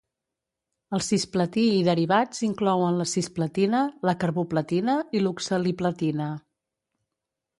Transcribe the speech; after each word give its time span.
El 0.97 1.01
cisplatí 1.07 1.65
i 1.73 1.83
derivats 1.87 2.39
inclouen 2.47 2.97
la 3.01 3.07
cisplatina, 3.11 3.83
la 4.11 4.15
carboplatina 4.23 4.97
i 5.19 5.23
l'oxaliplatina. 5.25 6.31